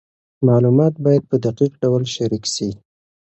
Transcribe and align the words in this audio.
معلومات 0.47 0.93
باید 1.05 1.23
په 1.29 1.35
دقیق 1.45 1.71
ډول 1.83 2.03
شریک 2.15 2.43
سي. 2.53 2.69